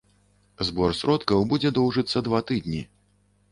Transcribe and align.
Збор 0.69 0.95
сродкаў 1.01 1.45
будзе 1.53 1.73
доўжыцца 1.77 2.25
два 2.31 2.43
тыдні. 2.51 2.83